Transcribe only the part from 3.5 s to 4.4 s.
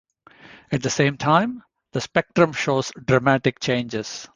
changes.